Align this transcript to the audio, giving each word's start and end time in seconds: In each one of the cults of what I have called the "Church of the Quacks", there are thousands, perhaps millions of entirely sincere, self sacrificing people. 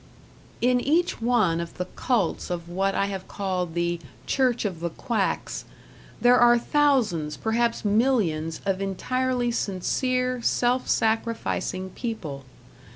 In 0.61 0.79
each 0.81 1.21
one 1.21 1.59
of 1.61 1.77
the 1.77 1.85
cults 1.85 2.49
of 2.49 2.67
what 2.67 2.95
I 2.95 3.05
have 3.05 3.27
called 3.27 3.75
the 3.75 3.99
"Church 4.25 4.65
of 4.65 4.79
the 4.79 4.89
Quacks", 4.89 5.63
there 6.19 6.39
are 6.39 6.57
thousands, 6.57 7.37
perhaps 7.37 7.85
millions 7.85 8.61
of 8.65 8.81
entirely 8.81 9.51
sincere, 9.51 10.41
self 10.41 10.89
sacrificing 10.89 11.91
people. 11.91 12.45